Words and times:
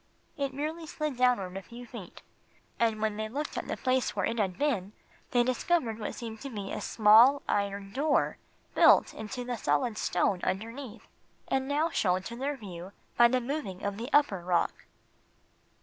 It 0.35 0.51
merely 0.51 0.87
slid 0.87 1.17
downward 1.17 1.55
a 1.55 1.61
few 1.61 1.85
feet, 1.85 2.23
and 2.79 3.03
when 3.03 3.17
they 3.17 3.29
looked 3.29 3.55
at 3.55 3.67
the 3.67 3.77
place 3.77 4.15
where 4.15 4.25
it 4.25 4.39
had 4.39 4.57
been 4.57 4.93
they 5.29 5.43
discovered 5.43 5.99
what 5.99 6.15
seemed 6.15 6.41
to 6.41 6.49
be 6.49 6.71
a 6.71 6.81
small 6.81 7.43
iron 7.47 7.91
door, 7.93 8.39
built 8.73 9.13
into 9.13 9.43
the 9.45 9.57
solid 9.57 9.99
stone 9.99 10.41
underneath, 10.43 11.07
and 11.49 11.67
now 11.67 11.91
shown 11.91 12.23
to 12.23 12.35
their 12.35 12.57
view 12.57 12.93
by 13.15 13.27
the 13.27 13.39
moving 13.39 13.83
of 13.85 13.97
the 13.97 14.09
upper 14.11 14.39
rock. 14.39 14.87